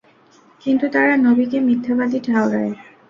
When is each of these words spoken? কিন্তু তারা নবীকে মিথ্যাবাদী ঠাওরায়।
কিন্তু 0.61 0.85
তারা 0.87 1.13
নবীকে 1.17 1.57
মিথ্যাবাদী 1.59 2.19
ঠাওরায়। 2.27 2.73